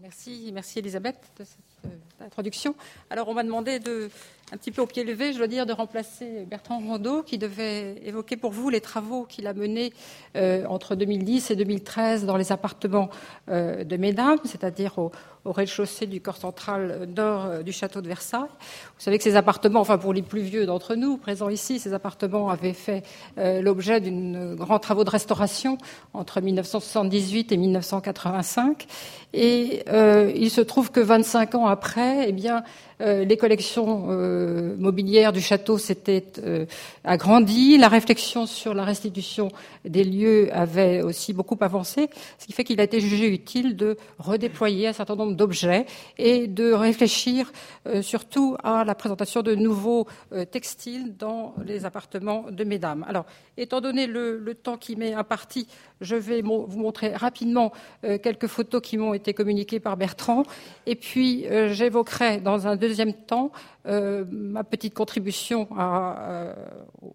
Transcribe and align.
merci, 0.00 0.50
merci 0.54 0.78
Elisabeth 0.78 1.18
de 1.38 1.44
cette 1.44 1.58
euh, 1.86 2.24
introduction. 2.24 2.74
Alors, 3.10 3.28
on 3.28 3.34
m'a 3.34 3.42
demandé 3.42 3.78
de, 3.78 4.10
un 4.52 4.56
petit 4.56 4.70
peu 4.70 4.80
au 4.80 4.86
pied 4.86 5.04
levé, 5.04 5.32
je 5.32 5.38
dois 5.38 5.46
dire, 5.46 5.66
de 5.66 5.72
remplacer 5.72 6.44
Bertrand 6.46 6.78
Rondeau, 6.78 7.22
qui 7.22 7.36
devait 7.36 7.96
évoquer 8.06 8.36
pour 8.36 8.52
vous 8.52 8.70
les 8.70 8.80
travaux 8.80 9.24
qu'il 9.24 9.46
a 9.46 9.54
menés 9.54 9.92
euh, 10.36 10.64
entre 10.66 10.94
2010 10.94 11.50
et 11.50 11.56
2013 11.56 12.24
dans 12.24 12.36
les 12.36 12.52
appartements 12.52 13.10
euh, 13.48 13.84
de 13.84 13.96
Mesdames, 13.96 14.38
c'est-à-dire 14.44 14.98
au, 14.98 15.12
au 15.44 15.52
rez-de-chaussée 15.52 16.06
du 16.06 16.20
corps 16.20 16.36
central 16.36 17.08
nord 17.16 17.46
euh, 17.46 17.62
du 17.62 17.72
château 17.72 18.00
de 18.00 18.08
Versailles. 18.08 18.40
Vous 18.42 19.00
savez 19.00 19.18
que 19.18 19.24
ces 19.24 19.36
appartements, 19.36 19.80
enfin 19.80 19.98
pour 19.98 20.12
les 20.12 20.22
plus 20.22 20.42
vieux 20.42 20.66
d'entre 20.66 20.94
nous 20.94 21.16
présents 21.16 21.48
ici, 21.48 21.78
ces 21.78 21.94
appartements 21.94 22.48
avaient 22.48 22.72
fait 22.72 23.02
euh, 23.38 23.60
l'objet 23.60 24.00
d'une 24.00 24.54
grands 24.54 24.78
travaux 24.78 25.04
de 25.04 25.10
restauration 25.10 25.78
entre 26.14 26.40
1978 26.40 27.52
et 27.52 27.56
1985. 27.56 28.86
Et 29.34 29.82
euh, 29.88 30.30
il 30.34 30.50
se 30.50 30.60
trouve 30.60 30.90
que 30.90 31.00
25 31.00 31.54
ans 31.54 31.66
après, 31.66 32.28
eh 32.28 32.32
bien, 32.32 32.62
euh, 33.02 33.24
les 33.24 33.36
collections 33.36 34.06
euh, 34.10 34.76
mobilières 34.78 35.32
du 35.32 35.40
château 35.40 35.76
s'étaient 35.76 36.24
euh, 36.44 36.66
agrandies, 37.02 37.76
la 37.78 37.88
réflexion 37.88 38.46
sur 38.46 38.74
la 38.74 38.84
restitution 38.84 39.50
des 39.84 40.04
lieux 40.04 40.50
avait 40.52 41.02
aussi 41.02 41.32
beaucoup 41.32 41.56
avancé, 41.60 42.10
ce 42.38 42.46
qui 42.46 42.52
fait 42.52 42.62
qu'il 42.62 42.80
a 42.80 42.84
été 42.84 43.00
jugé 43.00 43.28
utile 43.28 43.76
de 43.76 43.96
redéployer 44.18 44.88
un 44.88 44.92
certain 44.92 45.16
nombre 45.16 45.31
d'objets 45.36 45.86
et 46.18 46.46
de 46.46 46.72
réfléchir 46.72 47.52
surtout 48.00 48.56
à 48.62 48.84
la 48.84 48.94
présentation 48.94 49.42
de 49.42 49.54
nouveaux 49.54 50.06
textiles 50.50 51.16
dans 51.16 51.54
les 51.64 51.84
appartements 51.84 52.46
de 52.50 52.64
mesdames. 52.64 53.04
Alors, 53.08 53.26
étant 53.56 53.80
donné 53.80 54.06
le, 54.06 54.38
le 54.38 54.54
temps 54.54 54.76
qui 54.76 54.96
m'est 54.96 55.14
imparti, 55.14 55.66
je 56.00 56.16
vais 56.16 56.42
vous 56.42 56.66
montrer 56.76 57.14
rapidement 57.14 57.72
quelques 58.02 58.46
photos 58.46 58.80
qui 58.82 58.96
m'ont 58.98 59.14
été 59.14 59.34
communiquées 59.34 59.80
par 59.80 59.96
Bertrand, 59.96 60.44
et 60.86 60.94
puis 60.94 61.46
j'évoquerai 61.68 62.38
dans 62.38 62.66
un 62.66 62.76
deuxième 62.76 63.14
temps, 63.14 63.52
euh, 63.86 64.24
ma 64.30 64.62
petite 64.62 64.94
contribution 64.94 65.68
euh, 65.76 66.54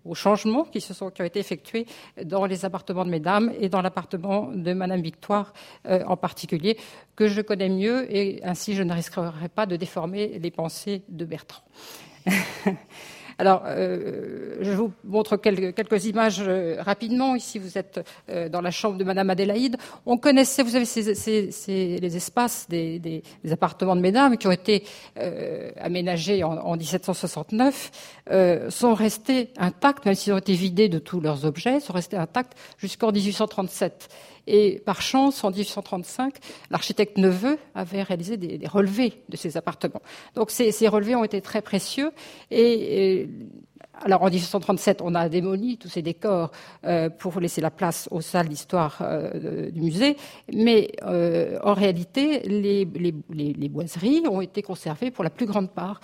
aux 0.04 0.16
changements 0.16 0.66
qui, 0.66 0.82
se 0.82 0.94
sont, 0.94 1.10
qui 1.10 1.22
ont 1.22 1.26
été 1.26 1.40
effectués 1.40 1.86
dans 2.26 2.46
les 2.46 2.66
appartements 2.66 3.06
de 3.06 3.10
mesdames 3.10 3.54
et 3.60 3.70
dans 3.70 3.82
l'appartement 3.82 4.52
de 4.54 4.74
Madame 4.74 5.02
Victoire 5.02 5.54
euh, 5.86 6.04
en 6.06 6.18
particulier, 6.18 6.78
que 7.16 7.28
je 7.28 7.42
connais 7.42 7.70
mieux 7.70 8.14
et 8.14 8.44
ainsi 8.44 8.76
je 8.76 8.84
ne 8.84 8.94
risquerai 8.94 9.50
pas 9.50 9.66
de 9.66 9.76
déformer 9.78 10.40
les 10.40 10.52
pensées 10.52 11.04
de 11.08 11.26
Bertrand. 11.26 11.64
Alors, 13.40 13.64
euh, 13.68 14.56
je 14.62 14.72
vous 14.72 14.92
montre 15.04 15.38
quelques, 15.38 15.76
quelques 15.76 16.06
images 16.06 16.42
euh, 16.42 16.78
rapidement. 16.80 17.36
Ici, 17.36 17.60
vous 17.60 17.78
êtes 17.78 18.04
euh, 18.30 18.50
dans 18.50 18.62
la 18.62 18.72
chambre 18.72 18.98
de 18.98 19.04
Madame 19.04 19.30
Adélaïde. 19.30 19.78
On 20.08 20.18
connaissait, 20.18 20.64
vous 20.64 20.76
avez 20.76 20.86
ces, 20.86 21.14
ces, 21.14 21.98
les 21.98 22.18
espaces 22.18 22.68
des, 22.68 22.98
des, 22.98 23.22
des, 23.44 23.52
appartements 23.52 23.96
de 23.96 24.02
mesdames 24.02 24.38
qui 24.38 24.48
ont 24.48 24.52
été 24.52 24.84
euh, 25.20 25.70
aménagés 25.80 26.44
en, 26.44 26.54
en 26.54 26.76
1769, 26.76 27.92
euh, 28.32 28.72
sont 28.72 28.96
restés 28.96 29.50
intacts, 29.58 30.06
même 30.06 30.16
s'ils 30.16 30.34
ont 30.34 30.38
été 30.40 30.54
vidés 30.54 30.90
de 30.90 30.98
tous 30.98 31.22
leurs 31.22 31.46
objets, 31.46 31.80
sont 31.80 31.94
restés 31.94 32.18
intacts 32.18 32.58
jusqu'en 32.80 33.12
1837. 33.12 34.10
Et 34.48 34.80
par 34.86 35.02
chance, 35.02 35.44
en 35.44 35.52
1835, 35.52 36.36
l'architecte 36.72 37.18
Neveu 37.18 37.60
avait 37.76 38.02
réalisé 38.02 38.38
des, 38.38 38.66
relevés 38.68 39.22
de 39.30 39.36
ces 39.38 39.58
appartements. 39.58 40.02
Donc 40.36 40.52
ces, 40.52 40.88
relevés 40.88 41.16
ont 41.16 41.24
été 41.24 41.42
très 41.42 41.62
précieux 41.62 42.12
et 42.50 43.28
alors 44.04 44.24
en 44.24 44.30
1837, 44.30 45.02
on 45.02 45.16
a 45.16 45.30
démoli 45.30 45.78
tous 45.78 45.90
ces 45.90 46.02
décors 46.02 46.52
euh, 46.86 47.10
pour 47.10 47.40
laisser 47.40 47.62
la 47.62 47.72
place 47.72 48.08
aux 48.12 48.22
salles 48.22 48.48
d'histoire 48.48 49.00
euh, 49.02 49.72
du 49.72 49.82
musée, 49.82 50.18
mais 50.54 50.92
euh, 51.04 51.58
en 51.64 51.74
réalité, 51.74 52.40
les, 52.48 52.86
boiseries 53.70 54.24
ont 54.30 54.42
été 54.42 54.62
conservées 54.62 55.12
pour 55.12 55.24
la 55.24 55.30
plus 55.30 55.46
grande 55.46 55.72
part 55.72 56.00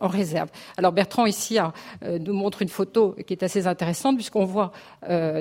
en 0.00 0.08
réserve. 0.08 0.48
Alors 0.76 0.92
Bertrand 0.92 1.26
ici 1.26 1.58
nous 2.02 2.32
montre 2.32 2.62
une 2.62 2.68
photo 2.68 3.14
qui 3.26 3.34
est 3.34 3.42
assez 3.42 3.66
intéressante 3.66 4.16
puisqu'on 4.16 4.44
voit 4.44 4.72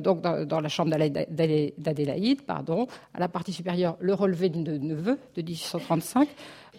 donc 0.04 0.22
dans, 0.22 0.46
dans, 0.46 0.60
la 0.60 0.70
chambre 0.70 0.92
d'Adélaïde, 0.92 2.42
pardon, 2.44 2.88
à 3.14 3.20
la 3.20 3.28
partie 3.28 3.54
supérieure 3.54 3.98
le 4.00 4.14
relevé 4.14 4.50
de 4.50 4.78
neveu 4.78 5.18
de 5.36 5.42
1835. 5.42 6.28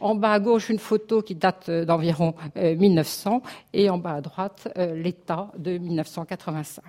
En 0.03 0.15
bas 0.15 0.33
à 0.33 0.41
gauche, 0.41 0.69
une 0.69 0.79
photo 0.79 1.23
qui 1.23 1.35
date 1.35 1.71
d'environ 1.71 2.35
1900 2.57 3.43
et 3.73 3.89
en 3.89 3.99
bas 3.99 4.15
à 4.15 4.21
droite, 4.21 4.69
l'État 4.77 5.51
de 5.59 5.79
1985 5.79 6.83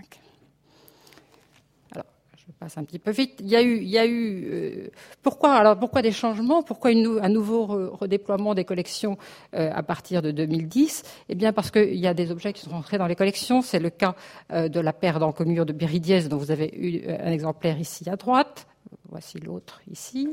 je 2.48 2.52
passe 2.60 2.78
un 2.78 2.84
petit 2.84 3.00
peu 3.00 3.12
vite. 3.12 3.36
Il 3.40 3.48
y 3.48 3.56
a 3.56 4.06
eu, 4.06 4.46
euh, 4.52 4.88
pourquoi 5.22 5.54
alors 5.54 5.78
pourquoi 5.78 6.02
des 6.02 6.12
changements? 6.12 6.64
Pourquoi 6.64 6.92
un 6.92 7.30
nouveau 7.30 7.66
redéploiement 7.94 8.54
des 8.54 8.66
collections 8.66 9.18
euh, 9.54 9.72
à 9.74 9.84
partir 9.84 10.22
de 10.22 10.32
2010 10.32 11.04
Eh 11.30 11.36
bien 11.36 11.54
parce 11.54 11.72
qu'il 11.72 11.96
y 11.96 12.08
a 12.08 12.14
des 12.14 12.32
objets 12.32 12.54
qui 12.54 12.62
sont 12.62 12.72
rentrés 12.72 12.98
dans 12.98 13.08
les 13.08 13.16
collections. 13.16 13.62
C'est 13.62 13.80
le 13.80 13.90
cas 13.90 14.16
euh, 14.52 14.68
de 14.68 14.80
la 14.80 14.94
paire 14.94 15.20
d'encomure 15.20 15.66
de 15.66 15.74
Béridiès 15.74 16.28
dont 16.28 16.38
vous 16.38 16.52
avez 16.52 16.70
eu 16.74 17.10
un 17.10 17.32
exemplaire 17.32 17.80
ici 17.80 18.10
à 18.10 18.16
droite. 18.16 18.68
Voici 19.10 19.40
l'autre 19.40 19.82
ici. 19.90 20.30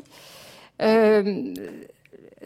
Euh, 0.82 1.54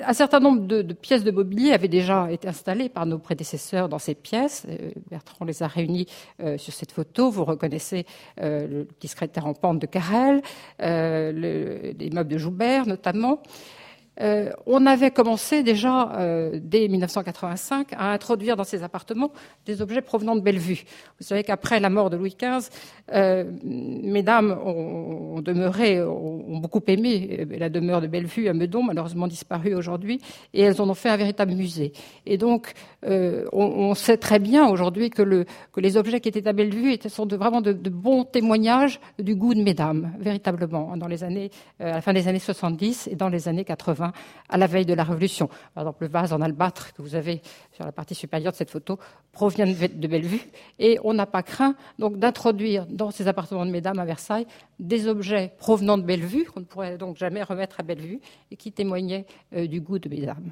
un 0.03 0.12
certain 0.12 0.41
nombre 0.41 0.66
de, 0.66 0.93
pièces 0.93 1.25
de 1.25 1.31
mobilier 1.31 1.72
avaient 1.72 1.88
déjà 1.88 2.31
été 2.31 2.49
installées 2.49 2.88
par 2.88 3.06
nos 3.06 3.19
prédécesseurs 3.19 3.88
dans 3.88 3.99
ces 3.99 4.15
pièces. 4.15 4.66
Euh, 4.69 4.91
Bertrand 5.10 5.44
les 5.44 5.62
a 5.62 5.66
réunies 5.66 6.06
euh, 6.43 6.59
sur 6.59 6.72
cette 6.72 6.93
photo. 6.93 7.31
Vous 7.31 7.44
reconnaissez 7.44 8.06
euh, 8.41 8.66
le 8.66 8.84
petit 8.84 9.09
secrétaire 9.09 9.47
en 9.47 9.54
pente 9.54 9.78
de 9.78 9.87
Carrel, 9.87 10.43
euh, 10.83 11.33
le, 11.33 11.93
les 11.99 12.10
meubles 12.10 12.31
de 12.31 12.38
Joubert 12.38 12.87
notamment. 12.87 13.41
Euh, 14.20 14.50
on 14.66 14.86
avait 14.86 15.10
commencé 15.10 15.62
déjà 15.62 16.12
euh, 16.16 16.60
dès 16.62 16.88
1985 16.88 17.88
à 17.97 18.12
introduire 18.12 18.56
dans 18.56 18.64
ces 18.64 18.82
appartements 18.82 19.32
des 19.66 19.82
objets 19.82 20.02
provenant 20.02 20.36
de 20.36 20.41
Bellevue. 20.41 20.84
Vous 21.19 21.26
savez 21.26 21.42
qu'après 21.42 21.80
la 21.80 21.91
mort 21.91 22.10
de 22.10 22.16
Louis 22.16 22.36
XV, 22.38 22.70
euh, 23.12 23.44
mesdames 23.64 24.56
ont, 24.64 25.41
demeuré, 25.41 26.03
ont, 26.03 26.58
beaucoup 26.58 26.82
aimé 26.86 27.47
la 27.58 27.69
demeure 27.69 28.00
de 28.00 28.06
Bellevue 28.06 28.48
à 28.48 28.53
Meudon, 28.53 28.82
malheureusement 28.82 29.26
disparue 29.26 29.74
aujourd'hui, 29.74 30.20
et 30.53 30.62
elles 30.62 30.80
en 30.80 30.88
ont 30.88 30.94
fait 30.94 31.08
un 31.08 31.16
véritable 31.16 31.53
musée. 31.53 31.92
Et 32.26 32.38
donc, 32.38 32.72
on, 33.03 33.94
sait 33.94 34.16
très 34.16 34.38
bien 34.38 34.66
aujourd'hui 34.66 35.10
que, 35.10 35.22
le, 35.22 35.44
que 35.72 35.80
les 35.80 35.97
objets 35.97 36.20
qui 36.20 36.28
étaient 36.28 36.48
à 36.48 36.53
Bellevue 36.53 36.97
sont 37.08 37.26
vraiment 37.26 37.60
de, 37.60 37.72
de, 37.72 37.91
bons 37.91 38.24
témoignages 38.24 39.00
du 39.19 39.34
goût 39.34 39.54
de 39.54 39.62
mesdames, 39.62 40.12
véritablement, 40.19 40.97
dans 40.97 41.06
les 41.06 41.22
années, 41.22 41.50
à 41.80 41.92
la 41.92 42.00
fin 42.00 42.12
des 42.12 42.28
années 42.28 42.38
70 42.38 43.08
et 43.10 43.16
dans 43.16 43.28
les 43.28 43.48
années 43.48 43.64
80 43.64 44.03
à 44.48 44.56
la 44.56 44.66
veille 44.66 44.87
de 44.87 44.94
la 44.94 45.04
Révolution. 45.04 45.48
Par 45.75 45.84
exemple, 45.84 46.04
le 46.04 46.09
vase 46.09 46.32
en 46.32 46.41
albâtre 46.41 46.92
que 46.92 47.03
vous 47.03 47.15
avez 47.15 47.41
sur 47.72 47.84
la 47.84 47.92
partie 47.92 48.15
supérieure 48.15 48.53
de 48.53 48.56
cette 48.56 48.70
photo 48.70 48.98
provient 49.32 49.66
de 49.66 50.06
Bellevue 50.06 50.42
et 50.78 50.98
on 51.04 51.15
n'a 51.15 51.26
pas 51.26 51.42
craint 51.42 51.75
donc 51.98 52.19
d'introduire 52.19 52.87
dans 52.87 53.10
ces 53.10 53.28
appartements 53.28 53.66
de 53.66 53.70
mesdames 53.70 53.98
à 53.98 54.04
Versailles 54.04 54.47
des 54.78 55.09
objets 55.09 55.53
provenant 55.59 55.98
de 55.98 56.03
Bellevue 56.03 56.44
qu'on 56.44 56.60
ne 56.60 56.65
pourrait 56.65 56.98
donc 56.98 57.16
jamais 57.16 57.42
remettre 57.42 57.81
à 57.81 57.82
Bellevue 57.82 58.20
et 58.50 58.56
qui 58.56 58.72
témoignaient 58.72 59.26
euh, 59.54 59.66
du 59.66 59.81
goût 59.81 59.98
de 59.98 60.09
mesdames. 60.09 60.50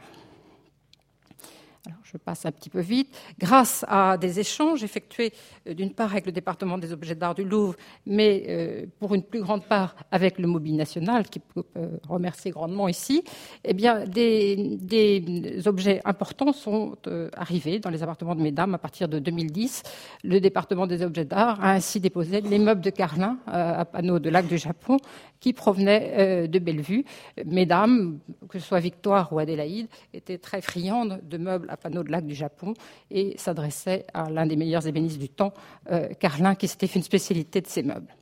Je 2.04 2.16
passe 2.16 2.46
un 2.46 2.52
petit 2.52 2.70
peu 2.70 2.80
vite. 2.80 3.12
Grâce 3.40 3.84
à 3.88 4.16
des 4.16 4.38
échanges 4.38 4.84
effectués 4.84 5.32
euh, 5.66 5.74
d'une 5.74 5.92
part 5.92 6.12
avec 6.12 6.26
le 6.26 6.32
département 6.32 6.78
des 6.78 6.92
objets 6.92 7.16
d'art 7.16 7.34
du 7.34 7.42
Louvre, 7.42 7.74
mais 8.06 8.44
euh, 8.48 8.86
pour 9.00 9.14
une 9.14 9.24
plus 9.24 9.40
grande 9.40 9.64
part 9.64 9.96
avec 10.12 10.38
le 10.38 10.46
Mobile 10.46 10.76
National, 10.76 11.28
qui 11.28 11.40
peut 11.40 11.64
euh, 11.76 11.98
remercier 12.08 12.52
grandement 12.52 12.86
ici, 12.86 13.24
eh 13.64 13.74
bien, 13.74 14.04
des, 14.04 15.58
objets 15.66 16.00
importants 16.04 16.52
sont 16.52 16.96
arrivés 17.36 17.78
dans 17.78 17.90
les 17.90 18.02
appartements 18.02 18.34
de 18.34 18.42
mesdames 18.42 18.74
à 18.74 18.78
partir 18.78 19.08
de 19.08 19.18
2010. 19.18 19.82
Le 20.22 20.40
département 20.40 20.86
des 20.86 21.02
objets 21.02 21.24
d'art 21.24 21.62
a 21.64 21.72
ainsi 21.72 21.98
déposé 21.98 22.40
les 22.40 22.58
meubles 22.58 22.80
de 22.80 22.90
Carlin 22.90 23.38
à 23.46 23.84
panneaux 23.84 24.18
de 24.18 24.30
lac 24.30 24.46
du 24.46 24.58
Japon 24.58 24.98
qui 25.42 25.52
provenaient 25.52 26.14
euh, 26.16 26.46
de 26.46 26.58
Bellevue. 26.58 27.04
Mesdames, 27.44 28.20
que 28.48 28.58
ce 28.58 28.66
soit 28.66 28.78
Victoire 28.78 29.32
ou 29.32 29.40
Adélaïde, 29.40 29.88
étaient 30.14 30.38
très 30.38 30.62
friandes 30.62 31.20
de 31.28 31.36
meubles 31.36 31.68
à 31.68 31.76
panneaux 31.76 32.04
de 32.04 32.10
lac 32.10 32.24
du 32.24 32.34
Japon 32.34 32.74
et 33.10 33.34
s'adressait 33.36 34.06
à 34.14 34.30
l'un 34.30 34.46
des 34.46 34.56
meilleurs 34.56 34.86
ébénistes 34.86 35.18
du 35.18 35.28
temps, 35.28 35.52
euh, 35.90 36.08
Carlin, 36.20 36.54
qui 36.54 36.68
s'était 36.68 36.86
fait 36.86 37.00
une 37.00 37.04
spécialité 37.04 37.60
de 37.60 37.66
ces 37.66 37.82
meubles. 37.82 38.14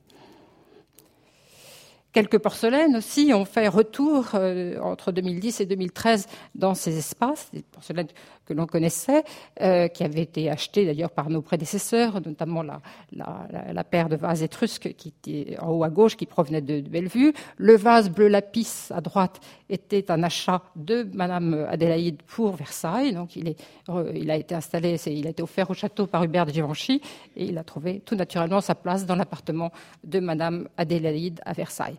Quelques 2.12 2.38
porcelaines 2.38 2.96
aussi 2.96 3.32
ont 3.32 3.44
fait 3.44 3.68
retour 3.68 4.30
euh, 4.34 4.80
entre 4.80 5.12
2010 5.12 5.60
et 5.60 5.66
2013 5.66 6.26
dans 6.56 6.74
ces 6.74 6.98
espaces, 6.98 7.50
des 7.52 7.62
porcelaines 7.62 8.08
que 8.46 8.52
l'on 8.52 8.66
connaissait, 8.66 9.22
euh, 9.60 9.86
qui 9.86 10.02
avaient 10.02 10.22
été 10.22 10.50
achetées 10.50 10.84
d'ailleurs 10.84 11.12
par 11.12 11.30
nos 11.30 11.40
prédécesseurs, 11.40 12.20
notamment 12.20 12.64
la, 12.64 12.80
la, 13.12 13.46
la, 13.72 13.84
paire 13.84 14.08
de 14.08 14.16
vases 14.16 14.42
étrusques 14.42 14.92
qui 14.94 15.08
était 15.08 15.56
en 15.60 15.70
haut 15.70 15.84
à 15.84 15.88
gauche 15.88 16.16
qui 16.16 16.26
provenait 16.26 16.60
de, 16.60 16.80
de, 16.80 16.88
Bellevue. 16.88 17.32
Le 17.58 17.76
vase 17.76 18.10
bleu 18.10 18.26
lapis 18.26 18.88
à 18.90 19.00
droite 19.00 19.38
était 19.68 20.10
un 20.10 20.24
achat 20.24 20.62
de 20.74 21.06
Madame 21.14 21.64
Adélaïde 21.70 22.22
pour 22.26 22.56
Versailles, 22.56 23.12
donc 23.12 23.36
il, 23.36 23.46
est, 23.46 23.60
il 24.14 24.32
a 24.32 24.36
été 24.36 24.56
installé, 24.56 24.96
il 25.06 25.28
a 25.28 25.30
été 25.30 25.44
offert 25.44 25.70
au 25.70 25.74
château 25.74 26.08
par 26.08 26.24
Hubert 26.24 26.44
de 26.44 26.50
Givenchy 26.50 27.00
et 27.36 27.44
il 27.44 27.56
a 27.56 27.62
trouvé 27.62 28.00
tout 28.00 28.16
naturellement 28.16 28.60
sa 28.60 28.74
place 28.74 29.06
dans 29.06 29.14
l'appartement 29.14 29.70
de 30.02 30.18
Madame 30.18 30.68
Adélaïde 30.76 31.40
à 31.44 31.52
Versailles. 31.52 31.98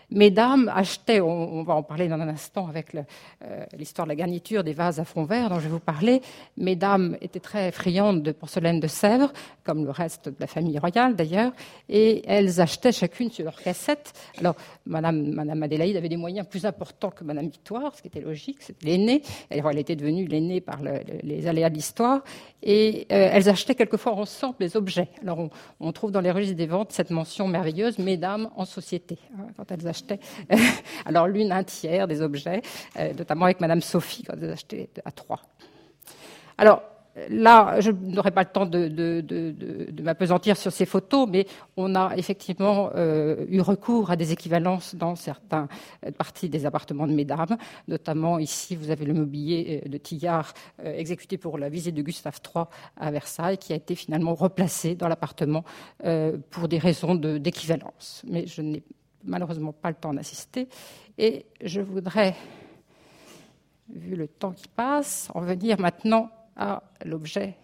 mesdames 0.11 0.71
achetaient, 0.73 1.21
on, 1.21 1.63
va 1.63 1.75
en 1.75 1.83
parler 1.83 2.07
dans 2.07 2.15
un 2.15 2.27
instant 2.27 2.67
avec 2.67 2.95
euh, 2.95 3.65
l'histoire 3.77 4.05
de 4.05 4.11
la 4.11 4.15
garniture 4.15 4.63
des 4.63 4.73
vases 4.73 4.99
à 4.99 5.05
fond 5.05 5.23
vert 5.23 5.49
dont 5.49 5.59
je 5.59 5.65
vais 5.65 5.69
vous 5.69 5.79
parler, 5.79 6.21
mesdames 6.57 7.17
étaient 7.21 7.39
très 7.39 7.71
friandes 7.71 8.21
de 8.21 8.31
porcelaine 8.31 8.79
de 8.79 8.87
Sèvres, 8.87 9.31
comme 9.63 9.85
le 9.85 9.91
reste 9.91 10.29
de 10.29 10.35
la 10.39 10.47
famille 10.47 10.77
royale 10.77 11.15
d'ailleurs, 11.15 11.53
et 11.89 12.23
elles 12.27 12.59
achetaient 12.59 12.91
chacune 12.91 13.31
sur 13.31 13.45
leur 13.45 13.61
cassette. 13.61 14.13
Alors, 14.37 14.55
Madame, 14.85 15.63
Adélaïde 15.63 15.95
avait 15.95 16.09
des 16.09 16.17
moyens 16.17 16.47
plus 16.47 16.65
importants 16.65 17.11
que 17.11 17.23
Madame 17.23 17.47
Victoire, 17.47 17.95
ce 17.95 18.01
qui 18.01 18.09
était 18.09 18.21
logique, 18.21 18.57
c'était 18.61 18.87
l'aînée. 18.87 19.21
Elle 19.49 19.77
était 19.77 19.95
devenue 19.95 20.25
l'aînée 20.25 20.61
par 20.61 20.79
les 21.23 21.47
aléas 21.47 21.69
de 21.69 21.75
l'histoire, 21.75 22.23
et 22.61 23.07
euh, 23.11 23.29
elles 23.31 23.49
achetaient 23.49 23.75
quelquefois 23.75 24.13
ensemble 24.13 24.55
des 24.59 24.75
objets. 24.75 25.07
Alors, 25.21 25.39
on, 25.39 25.49
on 25.79 25.91
trouve 25.91 26.11
dans 26.11 26.21
les 26.21 26.31
registres 26.31 26.57
des 26.57 26.67
ventes 26.67 26.91
cette 26.91 27.09
mention 27.09 27.47
merveilleuse, 27.47 27.97
mesdames 27.97 28.49
en 28.55 28.65
société, 28.65 29.17
hein, 29.37 29.47
quand 29.55 29.71
elles 29.71 29.87
achetaient. 29.87 30.00
Alors 31.05 31.27
l'une 31.27 31.51
un 31.51 31.63
tiers 31.63 32.07
des 32.07 32.21
objets, 32.21 32.61
euh, 32.97 33.13
notamment 33.13 33.45
avec 33.45 33.59
Madame 33.59 33.81
Sophie 33.81 34.23
quand 34.23 34.33
elles 34.41 34.51
achetaient 34.51 34.89
à 35.05 35.11
trois. 35.11 35.41
Alors 36.57 36.83
là, 37.29 37.81
je 37.81 37.91
n'aurai 37.91 38.31
pas 38.31 38.43
le 38.43 38.49
temps 38.49 38.65
de, 38.65 40.01
m'apesantir 40.01 40.55
sur 40.55 40.71
ces 40.71 40.85
photos, 40.85 41.27
mais 41.29 41.45
on 41.75 41.95
a 41.95 42.15
effectivement 42.15 42.89
euh, 42.95 43.45
eu 43.49 43.59
recours 43.59 44.11
à 44.11 44.15
des 44.15 44.31
équivalences 44.31 44.95
dans 44.95 45.15
certaines 45.15 45.67
parties 46.17 46.49
des 46.49 46.65
appartements 46.65 47.07
de 47.07 47.13
mesdames. 47.13 47.57
Notamment 47.87 48.39
ici, 48.39 48.75
vous 48.75 48.91
avez 48.91 49.05
le 49.05 49.13
mobilier 49.13 49.81
euh, 49.85 49.89
de 49.89 49.97
Tillard 49.97 50.53
exécuté 50.83 51.37
pour 51.37 51.57
la 51.57 51.69
visite 51.69 51.95
de 51.95 52.01
Gustave 52.01 52.39
III 52.55 52.65
à 52.97 53.11
Versailles, 53.11 53.57
qui 53.57 53.73
a 53.73 53.75
été 53.75 53.95
finalement 53.95 54.33
replacé 54.33 54.95
dans 54.95 55.07
l'appartement 55.07 55.63
pour 56.49 56.67
des 56.67 56.77
raisons 56.77 57.15
d'équivalence. 57.15 58.23
Mais 58.27 58.47
je 58.47 58.61
n'ai 58.61 58.83
malheureusement 59.23 59.73
pas 59.73 59.89
le 59.89 59.95
temps 59.95 60.13
d'assister. 60.13 60.67
Et 61.17 61.45
je 61.61 61.81
voudrais, 61.81 62.35
vu 63.89 64.15
le 64.15 64.27
temps 64.27 64.51
qui 64.51 64.67
passe, 64.67 65.29
en 65.33 65.41
venir 65.41 65.79
maintenant 65.79 66.29
à 66.55 66.83
l'objet 67.05 67.55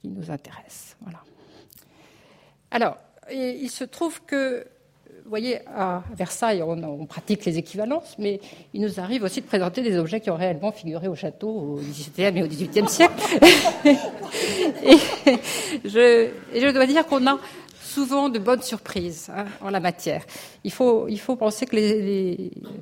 qui 0.00 0.08
nous 0.08 0.30
intéresse. 0.30 0.96
Voilà. 1.00 1.20
Alors, 2.70 2.96
il 3.32 3.68
se 3.70 3.84
trouve 3.84 4.22
que, 4.22 4.66
vous 5.24 5.28
voyez, 5.28 5.60
à 5.68 6.02
Versailles, 6.14 6.62
on, 6.62 7.06
pratique 7.06 7.44
les 7.44 7.58
équivalences, 7.58 8.16
mais 8.18 8.40
il 8.74 8.80
nous 8.80 9.00
arrive 9.00 9.24
aussi 9.24 9.40
de 9.40 9.46
présenter 9.46 9.82
des 9.82 9.98
objets 9.98 10.20
qui 10.20 10.30
ont 10.30 10.36
réellement 10.36 10.72
figuré 10.72 11.08
au 11.08 11.14
château 11.14 11.48
au 11.48 11.76
XVIIe 11.76 12.38
et 12.38 12.42
au 12.42 12.46
XVIIIe 12.46 12.88
siècle. 12.88 13.14
et, 14.84 14.96
je, 15.84 16.30
et 16.52 16.60
je 16.60 16.72
dois 16.72 16.86
dire 16.86 17.06
qu'on 17.06 17.26
a 17.26 17.38
souvent 17.90 18.28
de 18.28 18.38
bonnes 18.38 18.62
surprises 18.62 19.30
hein, 19.34 19.46
en 19.60 19.70
la 19.70 19.80
matière. 19.80 20.24
Il 20.64 20.72
faut, 20.72 21.08
il 21.08 21.18
faut 21.18 21.36
penser 21.36 21.66
que 21.66 21.76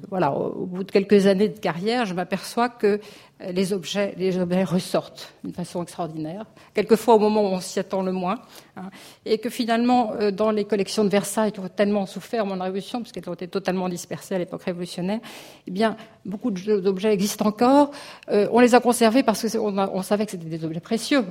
voilà, 0.08 0.32
au 0.32 0.66
bout 0.66 0.84
de 0.84 0.90
quelques 0.90 1.26
années 1.26 1.48
de 1.48 1.58
carrière, 1.58 2.04
je 2.04 2.14
m'aperçois 2.14 2.68
que 2.68 3.00
les 3.40 3.72
objets, 3.72 4.14
les 4.16 4.36
objets 4.38 4.64
ressortent 4.64 5.32
d'une 5.44 5.54
façon 5.54 5.82
extraordinaire, 5.82 6.44
quelquefois 6.74 7.14
au 7.14 7.18
moment 7.18 7.42
où 7.42 7.54
on 7.54 7.60
s'y 7.60 7.78
attend 7.78 8.02
le 8.02 8.12
moins, 8.12 8.40
hein, 8.76 8.90
et 9.24 9.38
que 9.38 9.48
finalement, 9.48 10.12
euh, 10.20 10.30
dans 10.30 10.50
les 10.50 10.64
collections 10.64 11.04
de 11.04 11.08
Versailles 11.08 11.52
qui 11.52 11.60
ont 11.60 11.68
tellement 11.68 12.06
souffert 12.06 12.44
mon 12.46 12.58
révolution, 12.58 13.00
parce 13.00 13.12
qu'elles 13.12 13.28
ont 13.28 13.34
été 13.34 13.46
totalement 13.46 13.88
dispersées 13.88 14.34
à 14.34 14.38
l'époque 14.38 14.62
révolutionnaire, 14.64 15.20
eh 15.66 15.70
bien, 15.70 15.96
beaucoup 16.24 16.50
d'objets 16.50 17.12
existent 17.12 17.46
encore. 17.46 17.90
Euh, 18.30 18.48
on 18.52 18.60
les 18.60 18.74
a 18.74 18.80
conservés 18.80 19.22
parce 19.22 19.56
qu'on 19.56 19.78
on 19.78 20.02
savait 20.02 20.24
que 20.24 20.32
c'était 20.32 20.44
des 20.44 20.64
objets 20.64 20.80
précieux. 20.80 21.24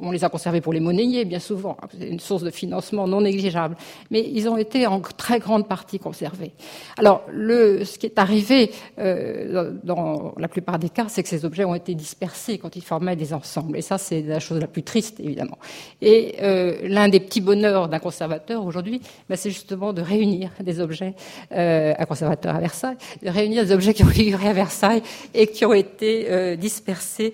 On, 0.00 0.10
les 0.10 0.24
a 0.24 0.28
conservés 0.28 0.60
pour 0.60 0.72
les 0.72 0.80
monnayer, 0.80 1.24
bien 1.24 1.38
souvent. 1.38 1.76
Hein, 1.82 1.88
c'est 1.98 2.08
une 2.08 2.20
source 2.20 2.42
de 2.42 2.50
financement 2.50 3.06
non 3.06 3.20
négligeable. 3.20 3.76
Mais 4.10 4.28
ils 4.28 4.48
ont 4.48 4.56
été 4.56 4.86
en 4.86 5.00
très 5.00 5.38
grande 5.38 5.68
partie 5.68 5.98
conservés. 5.98 6.52
Alors, 6.96 7.22
ce 7.28 7.98
qui 7.98 8.06
est 8.06 8.18
arrivé 8.18 8.70
euh, 8.98 9.72
dans 9.82 10.34
la 10.36 10.48
plupart 10.48 10.78
des 10.78 10.90
cas, 10.90 11.06
c'est 11.08 11.27
ces 11.28 11.44
objets 11.44 11.64
ont 11.64 11.74
été 11.74 11.94
dispersés 11.94 12.58
quand 12.58 12.74
ils 12.76 12.82
formaient 12.82 13.16
des 13.16 13.32
ensembles. 13.32 13.76
Et 13.76 13.82
ça, 13.82 13.98
c'est 13.98 14.22
la 14.22 14.40
chose 14.40 14.60
la 14.60 14.66
plus 14.66 14.82
triste, 14.82 15.20
évidemment. 15.20 15.58
Et 16.00 16.36
euh, 16.42 16.78
l'un 16.82 17.08
des 17.08 17.20
petits 17.20 17.40
bonheurs 17.40 17.88
d'un 17.88 17.98
conservateur 17.98 18.64
aujourd'hui, 18.64 19.00
ben, 19.28 19.36
c'est 19.36 19.50
justement 19.50 19.92
de 19.92 20.02
réunir 20.02 20.50
des 20.60 20.80
objets, 20.80 21.14
euh, 21.52 21.94
un 21.96 22.04
conservateur 22.06 22.56
à 22.56 22.60
Versailles, 22.60 22.96
de 23.22 23.28
réunir 23.28 23.64
des 23.64 23.72
objets 23.72 23.94
qui 23.94 24.02
ont 24.02 24.08
figuré 24.08 24.48
à 24.48 24.52
Versailles 24.52 25.02
et 25.34 25.46
qui 25.46 25.64
ont 25.64 25.74
été 25.74 26.26
euh, 26.30 26.56
dispersés 26.56 27.32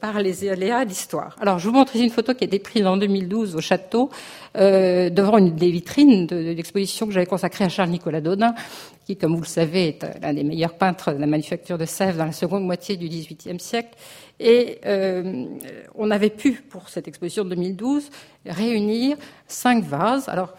par 0.00 0.20
les 0.20 0.48
aléas 0.48 0.84
d'histoire. 0.84 1.36
Alors, 1.40 1.58
je 1.58 1.68
vous 1.68 1.74
montre 1.74 1.94
ici 1.94 2.04
une 2.04 2.10
photo 2.10 2.34
qui 2.34 2.44
a 2.44 2.46
été 2.46 2.58
prise 2.58 2.86
en 2.86 2.96
2012 2.96 3.54
au 3.56 3.60
château, 3.60 4.10
euh, 4.56 5.10
devant 5.10 5.38
une 5.38 5.54
des 5.54 5.70
vitrines 5.70 6.26
de, 6.26 6.36
l'exposition 6.36 7.06
que 7.06 7.12
j'avais 7.12 7.26
consacrée 7.26 7.64
à 7.64 7.68
Charles-Nicolas 7.68 8.20
Dodin, 8.20 8.54
qui, 9.06 9.16
comme 9.16 9.34
vous 9.34 9.42
le 9.42 9.46
savez, 9.46 9.88
est 9.88 10.20
l'un 10.20 10.34
des 10.34 10.42
meilleurs 10.42 10.74
peintres 10.74 11.12
de 11.12 11.18
la 11.18 11.26
manufacture 11.26 11.78
de 11.78 11.84
Sèvres 11.84 12.18
dans 12.18 12.26
la 12.26 12.32
seconde 12.32 12.64
moitié 12.64 12.96
du 12.96 13.08
XVIIIe 13.08 13.60
siècle. 13.60 13.96
Et 14.40 14.78
euh, 14.86 15.44
on 15.94 16.10
avait 16.10 16.30
pu, 16.30 16.52
pour 16.68 16.88
cette 16.88 17.06
exposition 17.06 17.44
de 17.44 17.50
2012, 17.50 18.10
réunir 18.46 19.16
cinq 19.46 19.84
vases. 19.84 20.28
Alors, 20.28 20.54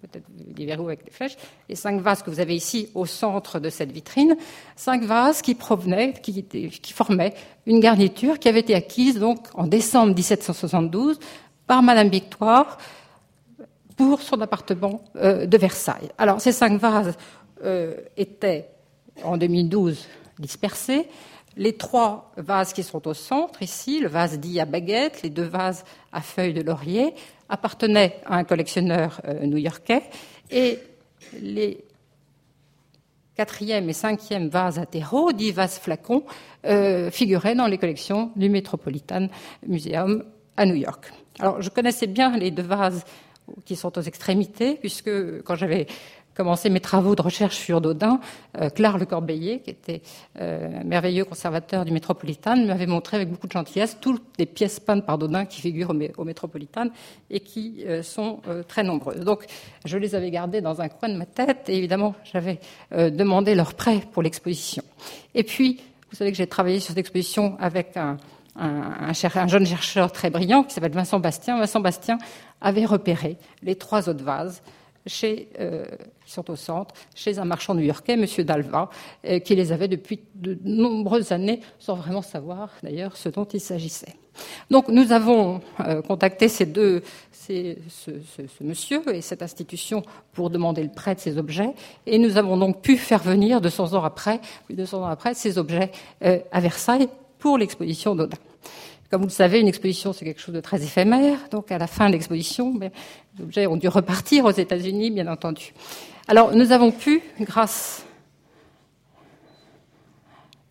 peut-être 0.00 0.24
des 0.28 0.66
verrous 0.66 0.88
avec 0.88 1.04
des 1.04 1.10
flèches, 1.10 1.36
les 1.68 1.74
cinq 1.74 2.00
vases 2.00 2.22
que 2.22 2.30
vous 2.30 2.40
avez 2.40 2.56
ici 2.56 2.88
au 2.94 3.06
centre 3.06 3.60
de 3.60 3.70
cette 3.70 3.92
vitrine, 3.92 4.36
cinq 4.74 5.04
vases 5.04 5.42
qui 5.42 5.54
provenaient, 5.54 6.14
qui 6.14 6.92
formaient 6.92 7.34
une 7.66 7.80
garniture 7.80 8.38
qui 8.38 8.48
avait 8.48 8.60
été 8.60 8.74
acquise 8.74 9.18
donc 9.18 9.46
en 9.54 9.66
décembre 9.66 10.14
1772 10.14 11.20
par 11.70 11.84
Madame 11.84 12.08
Victoire 12.08 12.78
pour 13.96 14.22
son 14.22 14.40
appartement 14.40 15.04
euh, 15.14 15.46
de 15.46 15.56
Versailles. 15.56 16.10
Alors, 16.18 16.40
ces 16.40 16.50
cinq 16.50 16.80
vases 16.80 17.16
euh, 17.62 17.94
étaient 18.16 18.70
en 19.22 19.36
2012 19.36 20.04
dispersés. 20.40 21.06
Les 21.56 21.74
trois 21.74 22.32
vases 22.36 22.72
qui 22.72 22.82
sont 22.82 23.06
au 23.06 23.14
centre, 23.14 23.62
ici, 23.62 24.00
le 24.00 24.08
vase 24.08 24.40
dit 24.40 24.58
à 24.58 24.64
baguette, 24.64 25.22
les 25.22 25.30
deux 25.30 25.44
vases 25.44 25.84
à 26.10 26.22
feuilles 26.22 26.54
de 26.54 26.62
laurier, 26.62 27.14
appartenaient 27.48 28.20
à 28.26 28.34
un 28.34 28.42
collectionneur 28.42 29.20
euh, 29.28 29.46
new-yorkais. 29.46 30.02
Et 30.50 30.80
les 31.40 31.84
quatrième 33.36 33.88
et 33.88 33.92
cinquième 33.92 34.48
vases 34.48 34.80
à 34.80 34.86
terreau, 34.86 35.30
dix 35.30 35.52
vases 35.52 35.78
flacons, 35.78 36.24
figuraient 37.12 37.54
dans 37.54 37.68
les 37.68 37.78
collections 37.78 38.32
du 38.34 38.48
Metropolitan 38.50 39.28
Museum 39.66 40.24
à 40.56 40.66
New 40.66 40.74
York. 40.74 41.12
Alors, 41.40 41.62
je 41.62 41.70
connaissais 41.70 42.06
bien 42.06 42.36
les 42.36 42.50
deux 42.50 42.62
vases 42.62 43.04
qui 43.64 43.74
sont 43.74 43.96
aux 43.96 44.02
extrémités, 44.02 44.74
puisque 44.74 45.10
quand 45.42 45.54
j'avais 45.54 45.86
commencé 46.34 46.68
mes 46.68 46.80
travaux 46.80 47.14
de 47.14 47.22
recherche 47.22 47.56
sur 47.56 47.80
Dodin, 47.80 48.20
euh, 48.60 48.68
Claire 48.68 48.98
Le 48.98 49.06
Corbeillier, 49.06 49.60
qui 49.60 49.70
était 49.70 50.02
euh, 50.38 50.68
merveilleux 50.84 51.24
conservateur 51.24 51.86
du 51.86 51.92
Métropolitain, 51.92 52.56
m'avait 52.56 52.86
montré 52.86 53.16
avec 53.16 53.30
beaucoup 53.30 53.46
de 53.46 53.52
gentillesse 53.52 53.96
toutes 54.02 54.22
les 54.38 54.44
pièces 54.44 54.80
peintes 54.80 55.06
par 55.06 55.16
Dodin 55.16 55.46
qui 55.46 55.62
figurent 55.62 55.94
au, 56.18 56.24
Métropolitain 56.24 56.90
et 57.30 57.40
qui 57.40 57.84
euh, 57.86 58.02
sont 58.02 58.40
très 58.68 58.82
nombreuses. 58.82 59.20
Donc, 59.20 59.46
je 59.86 59.96
les 59.96 60.14
avais 60.14 60.30
gardées 60.30 60.60
dans 60.60 60.82
un 60.82 60.88
coin 60.88 61.08
de 61.08 61.16
ma 61.16 61.26
tête 61.26 61.68
et 61.68 61.76
évidemment, 61.76 62.14
j'avais 62.24 62.60
demandé 62.90 63.54
leur 63.54 63.72
prêt 63.74 64.00
pour 64.12 64.22
l'exposition. 64.22 64.82
Et 65.34 65.42
puis, 65.42 65.80
vous 66.10 66.16
savez 66.16 66.32
que 66.32 66.36
j'ai 66.36 66.46
travaillé 66.46 66.80
sur 66.80 66.88
cette 66.88 66.98
exposition 66.98 67.56
avec 67.60 67.96
un, 67.96 68.18
un, 68.56 69.12
un, 69.12 69.46
jeune 69.46 69.66
chercheur 69.66 70.12
très 70.12 70.30
brillant 70.30 70.62
qui 70.64 70.74
s'appelle 70.74 70.92
Vincent 70.92 71.20
Bastien. 71.20 71.58
Vincent 71.58 71.80
Bastien 71.80 72.18
avait 72.60 72.84
repéré 72.84 73.36
les 73.62 73.76
trois 73.76 74.08
autres 74.08 74.24
vases 74.24 74.62
chez, 75.06 75.48
euh, 75.58 75.84
qui 76.24 76.32
sont 76.32 76.50
au 76.50 76.56
centre, 76.56 76.94
chez 77.14 77.38
un 77.38 77.44
marchand 77.44 77.74
new-yorkais, 77.74 78.12
M. 78.14 78.26
Dalva, 78.44 78.90
euh, 79.24 79.38
qui 79.38 79.54
les 79.54 79.72
avait 79.72 79.88
depuis 79.88 80.20
de 80.34 80.58
nombreuses 80.64 81.32
années, 81.32 81.60
sans 81.78 81.94
vraiment 81.94 82.22
savoir 82.22 82.70
d'ailleurs 82.82 83.16
ce 83.16 83.28
dont 83.28 83.44
il 83.44 83.60
s'agissait. 83.60 84.14
Donc 84.70 84.88
nous 84.88 85.12
avons 85.12 85.60
euh, 85.80 86.02
contacté 86.02 86.48
ces 86.48 86.64
deux, 86.66 87.02
ce, 87.32 87.74
ce, 87.88 88.62
monsieur 88.62 89.02
et 89.14 89.20
cette 89.20 89.42
institution 89.42 90.02
pour 90.32 90.50
demander 90.50 90.82
le 90.82 90.90
prêt 90.90 91.14
de 91.14 91.20
ces 91.20 91.36
objets, 91.36 91.74
et 92.06 92.18
nous 92.18 92.36
avons 92.36 92.56
donc 92.56 92.80
pu 92.80 92.96
faire 92.96 93.22
venir 93.22 93.60
200 93.60 93.94
ans 93.94 94.04
après, 94.04 94.40
plus 94.66 94.74
de 94.74 94.82
200 94.82 95.02
ans 95.02 95.06
après, 95.06 95.34
ces 95.34 95.58
objets 95.58 95.90
à 96.20 96.60
Versailles 96.60 97.08
pour 97.40 97.58
l'exposition 97.58 98.14
d'Odin. 98.14 98.36
Comme 99.10 99.22
vous 99.22 99.26
le 99.26 99.32
savez, 99.32 99.58
une 99.58 99.66
exposition, 99.66 100.12
c'est 100.12 100.24
quelque 100.24 100.40
chose 100.40 100.54
de 100.54 100.60
très 100.60 100.84
éphémère. 100.84 101.38
Donc, 101.50 101.72
à 101.72 101.78
la 101.78 101.88
fin 101.88 102.06
de 102.06 102.12
l'exposition, 102.12 102.78
les 102.78 103.42
objets 103.42 103.66
ont 103.66 103.76
dû 103.76 103.88
repartir 103.88 104.44
aux 104.44 104.52
États-Unis, 104.52 105.10
bien 105.10 105.26
entendu. 105.26 105.72
Alors, 106.28 106.54
nous 106.54 106.70
avons 106.70 106.92
pu, 106.92 107.20
grâce. 107.40 108.04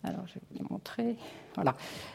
Alors, 0.02 0.22
je 0.26 0.34
vais 0.34 0.40
vous 0.58 0.66
montrer. 0.70 1.16
Voilà. 1.56 1.74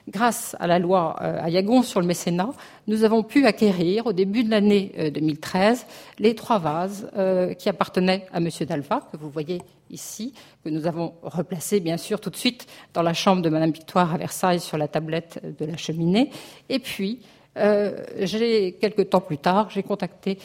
Grâce 0.10 0.56
à 0.60 0.66
la 0.66 0.80
loi 0.80 1.18
euh, 1.22 1.44
Ayagon 1.44 1.84
sur 1.84 2.02
le 2.02 2.08
mécénat, 2.08 2.50
nous 2.88 3.04
avons 3.04 3.22
pu 3.22 3.46
acquérir 3.46 4.08
au 4.08 4.14
début 4.14 4.44
de 4.44 4.50
l'année 4.50 5.12
2013 5.14 5.82
euh, 5.82 5.92
les 6.18 6.34
trois 6.34 6.58
vases 6.58 7.12
euh, 7.16 7.54
qui 7.54 7.70
appartenaient 7.70 8.26
à 8.34 8.38
M. 8.38 8.50
Dalva, 8.68 9.08
que 9.12 9.18
vous 9.18 9.30
voyez 9.30 9.62
ici, 9.92 10.34
que 10.64 10.70
nous 10.70 10.88
avons 10.88 11.14
replacés 11.22 11.80
bien 11.80 11.98
sûr 11.98 12.20
tout 12.20 12.32
de 12.32 12.36
suite 12.36 12.66
dans 12.96 13.04
la 13.04 13.14
chambre 13.14 13.44
de 13.44 13.50
Madame 13.50 13.72
Victoire 13.72 14.12
à 14.16 14.18
Versailles 14.18 14.62
sur 14.62 14.80
la 14.80 14.88
tablette 14.88 15.40
de 15.60 15.66
la 15.66 15.78
cheminée. 15.78 16.32
Et 16.70 16.80
puis, 16.80 17.20
j'ai 17.56 18.74
quelques 18.74 19.10
temps 19.10 19.22
plus 19.22 19.38
tard, 19.38 19.70
j'ai 19.70 19.84
contacté 19.84 20.38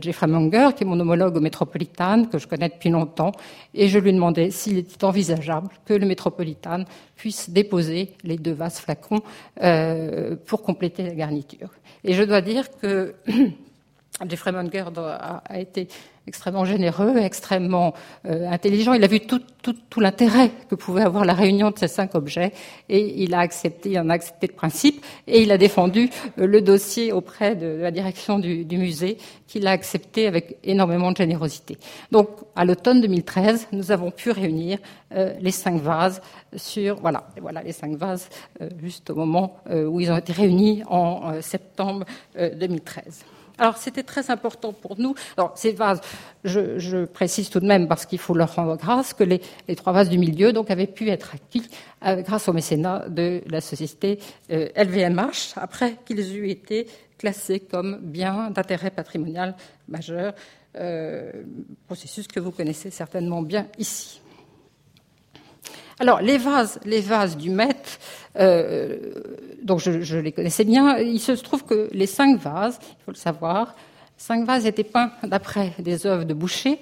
Jeffrey 0.00 0.26
Munger, 0.26 0.70
qui 0.76 0.84
est 0.84 0.86
mon 0.86 1.00
homologue 1.00 1.36
au 1.36 1.40
Métropolitan, 1.40 2.24
que 2.24 2.38
je 2.38 2.46
connais 2.46 2.68
depuis 2.68 2.90
longtemps, 2.90 3.32
et 3.74 3.88
je 3.88 3.98
lui 3.98 4.12
demandais 4.12 4.50
s'il 4.50 4.78
était 4.78 5.04
envisageable 5.04 5.68
que 5.86 5.94
le 5.94 6.06
Métropolitan 6.06 6.84
puisse 7.16 7.50
déposer 7.50 8.12
les 8.24 8.36
deux 8.36 8.52
vases 8.52 8.78
flacons 8.78 9.22
pour 10.46 10.62
compléter 10.62 11.02
la 11.02 11.14
garniture. 11.14 11.70
Et 12.04 12.14
je 12.14 12.22
dois 12.22 12.40
dire 12.40 12.66
que 12.80 13.14
Jeffrey 14.28 14.52
Munger 14.52 14.84
a, 14.96 15.58
été 15.58 15.88
extrêmement 16.30 16.64
généreux, 16.64 17.16
extrêmement 17.18 17.92
euh, 18.24 18.48
intelligent. 18.48 18.92
Il 18.92 19.02
a 19.02 19.08
vu 19.08 19.18
tout, 19.18 19.42
l'intérêt 19.96 20.52
que 20.68 20.76
pouvait 20.76 21.02
avoir 21.02 21.24
la 21.24 21.34
réunion 21.34 21.72
de 21.72 21.78
ces 21.78 21.88
cinq 21.88 22.14
objets 22.14 22.52
et 22.88 23.24
il 23.24 23.34
a 23.34 23.40
accepté, 23.40 23.90
il 23.90 23.98
en 23.98 24.08
a 24.10 24.14
accepté 24.14 24.46
le 24.46 24.52
principe 24.52 25.04
et 25.26 25.42
il 25.42 25.50
a 25.50 25.58
défendu 25.58 26.08
euh, 26.38 26.46
le 26.46 26.60
dossier 26.62 27.12
auprès 27.12 27.56
de, 27.56 27.66
la 27.66 27.90
direction 27.90 28.38
du, 28.38 28.64
musée 28.70 29.18
qu'il 29.48 29.66
a 29.66 29.72
accepté 29.72 30.28
avec 30.28 30.56
énormément 30.62 31.10
de 31.10 31.16
générosité. 31.16 31.76
Donc, 32.12 32.28
à 32.54 32.64
l'automne 32.64 33.00
2013, 33.00 33.66
nous 33.72 33.90
avons 33.90 34.12
pu 34.12 34.30
réunir 34.30 34.78
euh, 35.12 35.34
les 35.40 35.50
cinq 35.50 35.82
vases 35.82 36.22
sur, 36.54 37.00
voilà, 37.00 37.26
voilà 37.40 37.60
les 37.64 37.72
cinq 37.72 37.96
vases 37.96 38.28
juste 38.80 39.10
au 39.10 39.16
moment 39.16 39.56
où 39.68 40.00
ils 40.00 40.10
ont 40.12 40.16
été 40.16 40.32
réunis 40.32 40.82
en 40.88 41.40
septembre 41.42 42.04
2013. 42.36 43.24
Alors 43.60 43.76
c'était 43.76 44.02
très 44.02 44.30
important 44.30 44.72
pour 44.72 44.98
nous. 44.98 45.14
Alors 45.36 45.52
ces 45.54 45.72
vases, 45.72 46.00
je, 46.44 47.04
précise 47.04 47.50
tout 47.50 47.60
de 47.60 47.66
même 47.66 47.86
parce 47.88 48.06
qu'il 48.06 48.18
faut 48.18 48.34
leur 48.34 48.54
rendre 48.54 48.76
grâce 48.76 49.12
que 49.12 49.22
les, 49.22 49.40
trois 49.76 49.92
vases 49.92 50.08
du 50.08 50.18
milieu 50.18 50.52
donc 50.52 50.70
avaient 50.70 50.86
pu 50.86 51.10
être 51.10 51.34
acquis 51.34 51.68
euh, 52.06 52.22
grâce 52.22 52.48
au 52.48 52.54
mécénat 52.54 53.04
de 53.08 53.42
la 53.48 53.60
société 53.60 54.18
LVMH 54.48 55.20
euh, 55.20 55.30
après 55.56 55.96
qu'ils 56.06 56.20
eussent 56.20 56.50
été 56.50 56.86
classés 57.18 57.60
comme 57.60 57.98
biens 58.00 58.50
d'intérêt 58.50 58.90
patrimonial 58.90 59.54
majeur, 59.88 60.32
euh, 60.76 61.30
processus 61.86 62.26
que 62.26 62.40
vous 62.40 62.50
connaissez 62.50 62.90
certainement 62.90 63.42
bien 63.42 63.66
ici. 63.76 64.22
Alors, 66.00 66.22
les 66.22 66.38
vases, 66.38 66.80
les 66.86 67.02
vases 67.02 67.36
du 67.36 67.50
Met, 67.50 67.76
euh, 68.38 68.96
donc 69.62 69.80
je, 69.80 70.16
les 70.16 70.32
connaissais 70.32 70.64
bien, 70.64 70.96
il 70.96 71.20
se 71.20 71.32
trouve 71.32 71.62
que 71.66 71.90
les 71.92 72.06
cinq 72.06 72.40
vases, 72.40 72.78
il 72.82 73.04
faut 73.04 73.10
le 73.10 73.18
savoir, 73.18 73.74
cinq 74.16 74.46
vases 74.46 74.64
étaient 74.64 74.82
peints 74.82 75.12
d'après 75.22 75.74
des 75.78 76.06
œuvres 76.06 76.24
de 76.24 76.32
Boucher, 76.32 76.78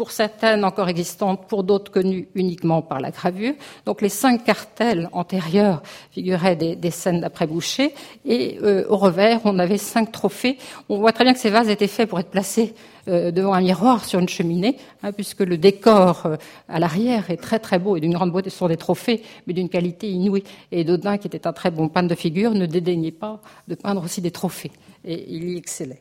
pour 0.00 0.12
certaines 0.12 0.64
encore 0.64 0.88
existantes, 0.88 1.46
pour 1.46 1.62
d'autres 1.62 1.92
connues 1.92 2.26
uniquement 2.34 2.80
par 2.80 3.00
la 3.00 3.10
gravure. 3.10 3.52
Donc 3.84 4.00
les 4.00 4.08
cinq 4.08 4.44
cartels 4.44 5.10
antérieurs 5.12 5.82
figuraient 6.10 6.56
des, 6.56 6.90
scènes 6.90 7.20
d'après 7.20 7.46
Boucher, 7.46 7.92
et 8.24 8.58
euh, 8.62 8.86
au 8.88 8.96
revers, 8.96 9.40
on 9.44 9.58
avait 9.58 9.76
cinq 9.76 10.10
trophées. 10.10 10.56
On 10.88 10.96
voit 11.00 11.12
très 11.12 11.24
bien 11.24 11.34
que 11.34 11.38
ces 11.38 11.50
vases 11.50 11.68
étaient 11.68 11.86
faits 11.86 12.08
pour 12.08 12.18
être 12.18 12.30
placés 12.30 12.72
euh, 13.08 13.30
devant 13.30 13.52
un 13.52 13.60
miroir 13.60 14.06
sur 14.06 14.20
une 14.20 14.28
cheminée, 14.30 14.78
hein, 15.02 15.12
puisque 15.12 15.40
le 15.40 15.58
décor 15.58 16.24
euh, 16.24 16.36
à 16.70 16.78
l'arrière 16.78 17.30
est 17.30 17.36
très 17.36 17.58
très 17.58 17.78
beau 17.78 17.94
et 17.98 18.00
d'une 18.00 18.14
grande 18.14 18.32
beauté. 18.32 18.48
Ce 18.48 18.56
sont 18.56 18.68
des 18.68 18.78
trophées, 18.78 19.22
mais 19.46 19.52
d'une 19.52 19.68
qualité 19.68 20.08
inouïe. 20.08 20.44
Et 20.72 20.82
Dodin, 20.82 21.18
qui 21.18 21.26
était 21.26 21.46
un 21.46 21.52
très 21.52 21.70
bon 21.70 21.90
peintre 21.90 22.08
de 22.08 22.14
figure, 22.14 22.52
ne 22.52 22.64
dédaignait 22.64 23.10
pas 23.10 23.42
de 23.68 23.74
peindre 23.74 24.02
aussi 24.02 24.22
des 24.22 24.30
trophées. 24.30 24.72
Et 25.04 25.26
il 25.28 25.50
y 25.50 25.58
excellait. 25.58 26.00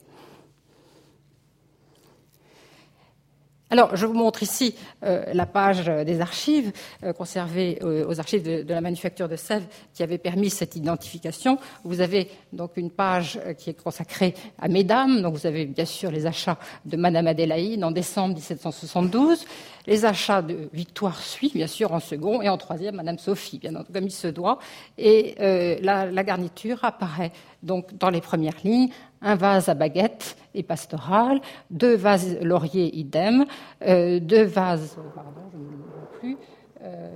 Alors, 3.72 3.96
je 3.96 4.08
vous 4.08 4.16
montre 4.16 4.42
ici 4.42 4.74
euh, 5.04 5.24
la 5.32 5.46
page 5.46 5.86
des 5.86 6.22
archives 6.22 6.72
euh, 7.04 7.14
conservées 7.14 7.78
euh, 7.84 8.08
aux 8.08 8.20
archives 8.20 8.42
de, 8.42 8.66
la 8.68 8.82
manufacture 8.82 9.30
de 9.30 9.36
Sèvres 9.36 9.68
qui 9.94 10.02
avait 10.02 10.18
permis 10.18 10.50
cette 10.50 10.76
identification. 10.76 11.60
Vous 11.84 12.02
avez 12.02 12.32
donc 12.52 12.78
une 12.78 12.90
page 12.90 13.40
qui 13.60 13.70
est 13.70 13.80
consacrée 13.80 14.34
à 14.60 14.68
Mesdames. 14.70 15.22
Donc, 15.22 15.36
vous 15.36 15.46
avez 15.46 15.68
bien 15.68 15.86
sûr 15.86 16.10
les 16.10 16.26
achats 16.26 16.58
de 16.86 16.98
Madame 16.98 17.28
Adélaïde 17.28 17.84
en 17.84 17.92
décembre 17.92 18.34
1772, 18.34 19.46
les 19.86 20.04
achats 20.04 20.42
de 20.42 20.68
Victoire 20.74 21.20
Suisse, 21.22 21.54
bien 21.54 21.68
sûr, 21.68 21.94
en 21.94 22.00
second, 22.00 22.42
et 22.42 22.50
en 22.50 22.58
troisième, 22.58 22.96
Madame 22.96 23.20
Sophie, 23.20 23.60
bien 23.60 23.74
comme 23.94 24.06
il 24.06 24.12
se 24.12 24.28
doit. 24.28 24.58
Et 24.98 25.36
la 25.82 26.24
garniture 26.24 26.80
apparaît 26.84 27.32
donc 27.64 27.98
dans 27.98 28.10
les 28.10 28.22
premières 28.22 28.58
lignes 28.64 28.90
un 29.22 29.36
vase 29.36 29.70
à 29.70 29.74
baguette 29.74 30.38
et 30.54 30.64
pastoral, 30.64 31.42
deux 31.70 31.96
vases 31.96 32.38
lauriers 32.42 32.96
idem, 32.98 33.46
euh, 33.86 34.20
deux 34.20 34.44
vases. 34.44 34.98
Pardon, 35.14 35.42
je 35.52 35.58
ne 35.58 35.64
le 35.64 36.20
plus. 36.20 36.38
Euh, 36.82 37.10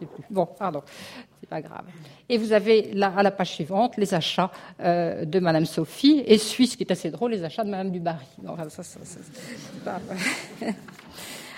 sais 0.00 0.06
plus. 0.06 0.24
Bon, 0.30 0.46
pardon, 0.46 0.82
c'est 1.40 1.48
pas 1.48 1.60
grave. 1.60 1.84
Et 2.28 2.38
vous 2.38 2.52
avez 2.52 2.92
là, 2.94 3.12
à 3.16 3.22
la 3.22 3.30
page 3.30 3.52
suivante 3.52 3.96
les 3.96 4.14
achats 4.14 4.50
euh, 4.80 5.24
de 5.24 5.38
Madame 5.38 5.66
Sophie 5.66 6.22
et 6.26 6.38
Suisse, 6.38 6.76
qui 6.76 6.84
est 6.84 6.92
assez 6.92 7.10
drôle, 7.10 7.32
les 7.32 7.44
achats 7.44 7.64
de 7.64 7.70
Madame 7.70 7.90
Dubarry. 7.90 8.26
ça, 8.70 8.82
ça, 8.82 9.00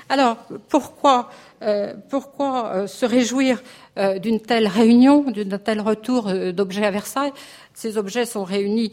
Alors, 0.08 0.36
pourquoi, 0.68 1.30
euh, 1.62 1.94
pourquoi 2.08 2.68
euh, 2.68 2.86
se 2.86 3.04
réjouir 3.04 3.60
euh, 3.98 4.20
d'une 4.20 4.40
telle 4.40 4.68
réunion, 4.68 5.24
d'un 5.32 5.58
tel 5.58 5.80
retour 5.80 6.32
d'objets 6.52 6.86
à 6.86 6.92
Versailles? 6.92 7.32
Ces 7.74 7.98
objets 7.98 8.24
sont 8.24 8.44
réunis 8.44 8.90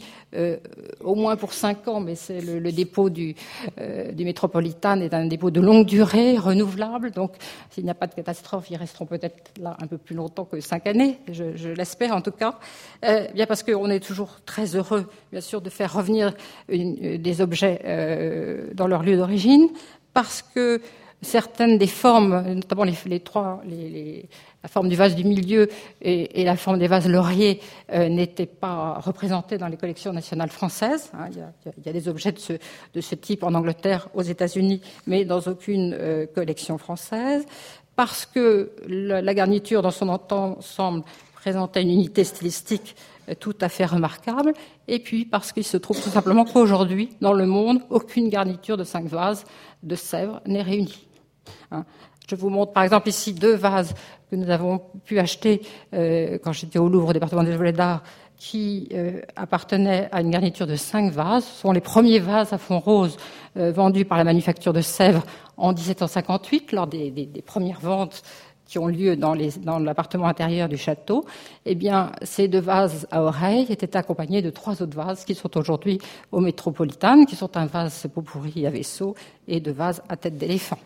au 1.00 1.14
moins 1.14 1.36
pour 1.36 1.54
cinq 1.54 1.88
ans, 1.88 2.00
mais 2.00 2.16
c'est 2.16 2.42
le, 2.42 2.70
dépôt 2.70 3.08
du, 3.08 3.34
du 4.12 4.24
Métropolitain 4.26 5.00
est 5.00 5.14
un 5.14 5.24
dépôt 5.24 5.50
de 5.50 5.62
longue 5.62 5.86
durée, 5.86 6.36
renouvelable. 6.36 7.10
Donc, 7.10 7.32
s'il 7.70 7.84
n'y 7.84 7.90
a 7.90 7.94
pas 7.94 8.06
de 8.06 8.14
catastrophe, 8.14 8.66
ils 8.68 8.76
resteront 8.76 9.06
peut-être 9.06 9.52
là 9.58 9.74
un 9.80 9.86
peu 9.86 9.96
plus 9.96 10.14
longtemps 10.14 10.44
que 10.44 10.60
cinq 10.60 10.86
années, 10.86 11.18
je, 11.32 11.68
l'espère 11.68 12.14
en 12.14 12.20
tout 12.20 12.32
cas. 12.32 12.58
bien 13.02 13.46
parce 13.46 13.62
qu'on 13.62 13.88
est 13.88 14.00
toujours 14.00 14.40
très 14.44 14.76
heureux, 14.76 15.08
bien 15.32 15.40
sûr, 15.40 15.62
de 15.62 15.70
faire 15.70 15.94
revenir 15.94 16.34
des 16.68 17.40
objets 17.40 18.68
dans 18.74 18.86
leur 18.86 19.02
lieu 19.02 19.16
d'origine, 19.16 19.70
parce 20.12 20.42
que 20.42 20.82
certaines 21.24 21.78
des 21.78 21.86
formes, 21.86 22.42
notamment 22.54 22.84
les, 22.84 23.20
trois, 23.20 23.62
la 24.64 24.68
forme 24.68 24.88
du 24.88 24.96
vase 24.96 25.14
du 25.14 25.24
milieu 25.24 25.68
et, 26.00 26.44
la 26.44 26.56
forme 26.56 26.78
des 26.78 26.86
vases 26.86 27.08
lauriers, 27.08 27.60
euh, 27.92 28.08
n'étaient 28.08 28.46
pas 28.46 28.94
représentées 28.94 29.58
dans 29.58 29.68
les 29.68 29.76
collections 29.76 30.12
nationales 30.12 30.50
françaises. 30.50 31.10
Hein. 31.14 31.28
il, 31.30 31.84
y 31.84 31.88
a, 31.88 31.92
des 31.92 32.08
objets 32.08 32.32
de 32.32 33.00
ce, 33.00 33.14
type 33.14 33.42
en 33.42 33.54
Angleterre, 33.54 34.08
aux 34.14 34.22
États-Unis, 34.22 34.80
mais 35.06 35.24
dans 35.24 35.40
aucune 35.40 35.94
euh, 35.98 36.26
collection 36.26 36.78
française. 36.78 37.44
Parce 37.96 38.26
que 38.26 38.72
la, 38.88 39.34
garniture, 39.34 39.82
dans 39.82 39.90
son 39.90 40.08
ensemble, 40.08 41.04
présentait 41.34 41.82
une 41.82 41.90
unité 41.90 42.24
stylistique 42.24 42.96
euh, 43.28 43.34
tout 43.38 43.54
à 43.60 43.68
fait 43.68 43.84
remarquable, 43.84 44.54
et 44.88 44.98
puis 44.98 45.26
parce 45.26 45.52
qu'il 45.52 45.64
se 45.64 45.76
trouve 45.76 46.02
tout 46.02 46.10
simplement 46.10 46.44
qu'aujourd'hui, 46.44 47.10
dans 47.20 47.34
le 47.34 47.46
monde, 47.46 47.80
aucune 47.90 48.30
garniture 48.30 48.76
de 48.76 48.84
cinq 48.84 49.06
vases 49.06 49.44
de 49.82 49.94
Sèvres 49.94 50.40
n'est 50.46 50.62
réunie. 50.62 51.06
Hein. 51.70 51.84
Je 52.28 52.36
vous 52.36 52.48
montre 52.48 52.72
par 52.72 52.82
exemple 52.82 53.08
ici 53.08 53.34
deux 53.34 53.54
vases 53.54 53.94
que 54.30 54.36
nous 54.36 54.48
avons 54.48 54.80
pu 55.04 55.18
acheter 55.18 55.60
euh, 55.92 56.38
quand 56.42 56.52
j'étais 56.52 56.78
au 56.78 56.88
Louvre, 56.88 57.08
au 57.08 57.12
département 57.12 57.42
des 57.42 57.54
objets 57.54 57.72
d'art, 57.72 58.02
qui 58.36 58.88
euh, 58.92 59.20
appartenaient 59.36 60.08
à 60.10 60.20
une 60.20 60.30
garniture 60.30 60.66
de 60.66 60.76
cinq 60.76 61.12
vases. 61.12 61.44
Ce 61.44 61.60
sont 61.60 61.72
les 61.72 61.80
premiers 61.80 62.18
vases 62.18 62.52
à 62.52 62.58
fond 62.58 62.78
rose 62.78 63.16
euh, 63.56 63.72
vendus 63.72 64.04
par 64.04 64.18
la 64.18 64.24
manufacture 64.24 64.72
de 64.72 64.80
Sèvres 64.80 65.24
en 65.56 65.72
1758, 65.72 66.72
lors 66.72 66.86
des, 66.86 67.28
premières 67.44 67.80
ventes 67.80 68.22
qui 68.66 68.78
ont 68.78 68.86
lieu 68.86 69.14
dans, 69.16 69.34
l'appartement 69.34 70.26
intérieur 70.26 70.70
du 70.70 70.78
château, 70.78 71.26
eh 71.66 71.74
bien, 71.74 72.12
ces 72.22 72.48
deux 72.48 72.60
vases 72.60 73.06
à 73.10 73.22
oreilles 73.22 73.66
étaient 73.68 73.96
accompagnés 73.96 74.40
de 74.40 74.48
trois 74.48 74.82
autres 74.82 74.96
vases 74.96 75.26
qui 75.26 75.34
sont 75.34 75.56
aujourd'hui 75.58 75.98
au 76.32 76.40
Métropolitain, 76.40 77.26
qui 77.26 77.36
sont 77.36 77.58
un 77.58 77.66
vase 77.66 78.06
pot 78.12 78.22
pourri 78.22 78.66
à 78.66 78.70
vaisseau 78.70 79.14
et 79.46 79.60
deux 79.60 79.72
vases 79.72 80.02
à 80.08 80.16
tête 80.16 80.38
d'éléphant. 80.38 80.78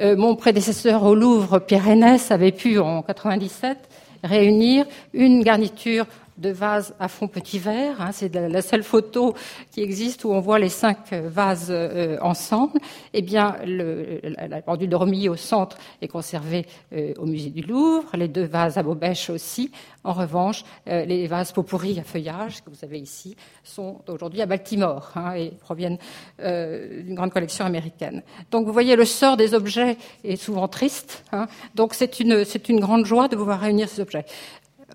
Euh, 0.00 0.16
mon 0.16 0.34
prédécesseur 0.34 1.04
au 1.04 1.14
Louvre, 1.14 1.58
Pierre 1.58 1.88
avait 2.30 2.52
pu 2.52 2.78
en 2.78 3.02
97 3.02 3.76
réunir 4.24 4.86
une 5.12 5.42
garniture 5.42 6.06
de 6.40 6.50
vases 6.50 6.94
à 6.98 7.08
fond 7.08 7.28
petit 7.28 7.58
verre. 7.58 8.00
Hein, 8.00 8.10
c'est 8.12 8.34
la 8.34 8.62
seule 8.62 8.82
photo 8.82 9.34
qui 9.70 9.82
existe 9.82 10.24
où 10.24 10.30
on 10.30 10.40
voit 10.40 10.58
les 10.58 10.68
cinq 10.68 11.12
vases 11.12 11.68
euh, 11.70 12.18
ensemble. 12.22 12.80
Eh 13.12 13.22
bien, 13.22 13.56
le, 13.64 14.20
la 14.22 14.62
pendule 14.62 14.88
de 14.88 14.96
Romilly 14.96 15.28
au 15.28 15.36
centre 15.36 15.76
est 16.00 16.08
conservée 16.08 16.66
euh, 16.92 17.12
au 17.18 17.26
musée 17.26 17.50
du 17.50 17.62
Louvre. 17.62 18.10
Les 18.14 18.28
deux 18.28 18.46
vases 18.46 18.78
à 18.78 18.82
Bobèche 18.82 19.30
aussi. 19.30 19.70
En 20.02 20.14
revanche, 20.14 20.64
euh, 20.88 21.04
les 21.04 21.26
vases 21.26 21.52
pourris 21.52 21.98
à 22.00 22.02
feuillage 22.02 22.62
que 22.64 22.70
vous 22.70 22.84
avez 22.84 22.98
ici 22.98 23.36
sont 23.62 24.00
aujourd'hui 24.08 24.40
à 24.40 24.46
Baltimore 24.46 25.12
hein, 25.14 25.34
et 25.34 25.50
proviennent 25.60 25.98
d'une 26.38 27.14
grande 27.14 27.32
collection 27.32 27.66
américaine. 27.66 28.22
Donc, 28.50 28.66
vous 28.66 28.72
voyez, 28.72 28.96
le 28.96 29.04
sort 29.04 29.36
des 29.36 29.52
objets 29.52 29.98
est 30.24 30.36
souvent 30.36 30.68
triste. 30.68 31.22
Hein, 31.32 31.46
donc, 31.74 31.92
c'est 31.94 32.18
une, 32.18 32.44
c'est 32.44 32.68
une 32.70 32.80
grande 32.80 33.04
joie 33.04 33.28
de 33.28 33.36
pouvoir 33.36 33.60
réunir 33.60 33.88
ces 33.88 34.00
objets. 34.00 34.24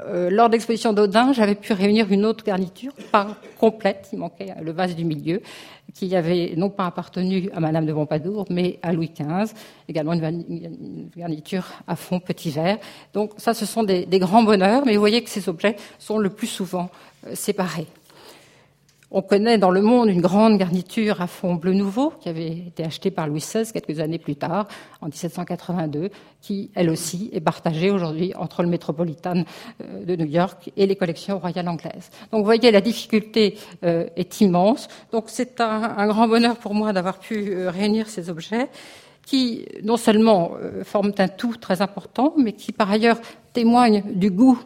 Euh, 0.02 0.30
lors 0.30 0.50
de 0.50 0.54
l'exposition 0.54 0.94
d'Audin, 0.94 1.34
j'avais 1.34 1.56
pu 1.56 1.74
réunir 1.74 2.12
une 2.12 2.25
autre 2.25 2.44
garniture, 2.44 2.94
pas 3.12 3.38
complète, 3.58 4.10
il 4.12 4.20
manquait 4.20 4.54
le 4.62 4.72
vase 4.72 4.96
du 4.96 5.06
milieu, 5.06 5.42
qui 5.94 6.16
avait 6.16 6.54
non 6.58 6.70
pas 6.70 6.88
appartenu 6.88 7.50
à 7.54 7.60
Madame 7.60 7.86
de 7.86 7.94
Pompadour, 7.94 8.46
mais 8.50 8.80
à 8.82 8.92
Louis 8.92 9.12
XV, 9.18 9.54
également 9.88 10.14
une 10.14 11.10
garniture 11.16 11.66
à 11.88 11.96
fond 11.96 12.20
petit 12.20 12.50
verre. 12.50 12.78
Donc 13.14 13.32
ça, 13.38 13.54
ce 13.54 13.66
sont 13.66 13.84
des, 13.84 14.06
grands 14.20 14.44
bonheurs, 14.44 14.86
mais 14.86 14.94
vous 14.94 15.00
voyez 15.00 15.24
que 15.24 15.30
ces 15.30 15.48
objets 15.48 15.78
sont 16.00 16.18
le 16.18 16.30
plus 16.30 16.48
souvent 16.48 16.90
euh, 17.28 17.36
séparés. 17.36 17.88
On 19.12 19.22
connaît 19.22 19.58
dans 19.58 19.70
le 19.70 19.82
monde 19.82 20.10
une 20.10 20.22
grande 20.22 20.58
garniture 20.58 21.22
à 21.22 21.28
fond 21.28 21.56
bleu 21.56 21.74
nouveau 21.74 22.12
qui 22.20 22.28
avait 22.28 22.50
été 22.50 22.84
achetée 22.84 23.12
par 23.12 23.28
Louis 23.28 23.40
XVI 23.40 23.72
quelques 23.72 24.00
années 24.00 24.18
plus 24.18 24.36
tard, 24.36 24.68
en 25.00 25.06
1782, 25.06 26.10
qui 26.42 26.72
elle 26.74 26.90
aussi 26.90 27.30
est 27.32 27.40
partagée 27.40 27.92
aujourd'hui 27.92 28.34
entre 28.36 28.64
le 28.64 28.70
Metropolitan 28.70 29.44
euh, 29.82 30.06
de 30.06 30.16
New 30.16 30.26
York 30.26 30.72
et 30.76 30.88
les 30.88 30.96
collections 30.96 31.38
royales 31.38 31.68
anglaises. 31.68 32.10
Donc 32.32 32.40
vous 32.40 32.46
voyez, 32.46 32.72
la 32.72 32.82
difficulté 32.82 33.58
euh, 33.84 34.08
est 34.16 34.42
immense. 34.42 34.88
Donc 35.12 35.26
c'est 35.28 35.62
un, 35.62 36.08
grand 36.08 36.28
bonheur 36.28 36.58
pour 36.58 36.74
moi 36.74 36.92
d'avoir 36.92 37.20
pu 37.20 37.52
euh, 37.52 37.70
réunir 37.70 38.10
ces 38.10 38.30
objets 38.30 38.70
qui 39.26 39.66
non 39.84 39.98
seulement 39.98 40.52
forment 40.84 41.14
un 41.18 41.28
tout 41.28 41.56
très 41.60 41.82
important, 41.82 42.36
mais 42.38 42.54
qui 42.54 42.72
par 42.72 42.92
ailleurs 42.92 43.18
témoignent 43.54 44.04
du 44.14 44.30
goût 44.30 44.60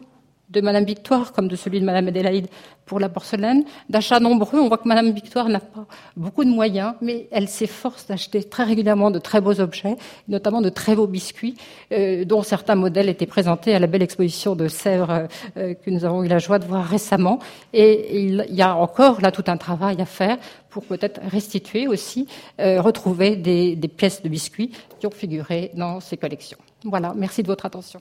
de 0.50 0.60
Madame 0.60 0.84
Victoire 0.84 1.32
comme 1.32 1.48
de 1.48 1.56
celui 1.56 1.80
de 1.80 1.84
Madame 1.84 2.08
Adélaïde 2.08 2.48
pour 2.90 2.98
la 2.98 3.08
porcelaine, 3.08 3.64
d'achats 3.88 4.18
nombreux. 4.18 4.58
On 4.58 4.66
voit 4.66 4.78
que 4.78 4.88
Madame 4.88 5.12
Victoire 5.12 5.48
n'a 5.48 5.60
pas 5.60 5.86
beaucoup 6.16 6.44
de 6.44 6.50
moyens, 6.50 6.94
mais 7.00 7.28
elle 7.30 7.48
s'efforce 7.48 8.08
d'acheter 8.08 8.42
très 8.42 8.64
régulièrement 8.64 9.12
de 9.12 9.20
très 9.20 9.40
beaux 9.40 9.60
objets, 9.60 9.96
notamment 10.26 10.60
de 10.60 10.70
très 10.70 10.96
beaux 10.96 11.06
biscuits, 11.06 11.54
euh, 11.92 12.24
dont 12.24 12.42
certains 12.42 12.74
modèles 12.74 13.08
étaient 13.08 13.26
présentés 13.26 13.76
à 13.76 13.78
la 13.78 13.86
belle 13.86 14.02
exposition 14.02 14.56
de 14.56 14.66
Sèvres 14.66 15.28
euh, 15.56 15.74
que 15.74 15.88
nous 15.88 16.04
avons 16.04 16.24
eu 16.24 16.28
la 16.28 16.38
joie 16.38 16.58
de 16.58 16.64
voir 16.64 16.84
récemment. 16.84 17.38
Et 17.72 18.24
il 18.24 18.44
y 18.50 18.62
a 18.62 18.74
encore 18.74 19.20
là 19.20 19.30
tout 19.30 19.44
un 19.46 19.56
travail 19.56 20.00
à 20.00 20.06
faire 20.06 20.38
pour 20.68 20.84
peut-être 20.84 21.20
restituer 21.30 21.86
aussi, 21.86 22.26
euh, 22.60 22.80
retrouver 22.80 23.36
des, 23.36 23.76
des 23.76 23.88
pièces 23.88 24.20
de 24.20 24.28
biscuits 24.28 24.72
qui 24.98 25.06
ont 25.06 25.10
figuré 25.10 25.70
dans 25.74 26.00
ces 26.00 26.16
collections. 26.16 26.58
Voilà, 26.84 27.12
merci 27.14 27.42
de 27.42 27.46
votre 27.46 27.66
attention. 27.66 28.00